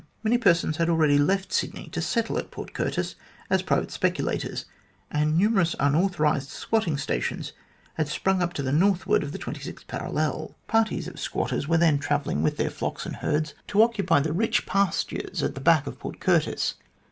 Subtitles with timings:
[0.23, 3.13] Many persons had already left Sydney to settle at Port Curtis
[3.51, 4.65] as private speculators,
[5.11, 7.53] and numerous unauthorised squatting stations
[7.93, 10.55] had sprung up to the northward of the 26th parallel.
[10.67, 13.43] Parties of squatters were then travelling with their flocks and THE VETO OF EARL GREY
[13.43, 16.73] 59 herds to occupy the rich pastures at the back of Port Curtis.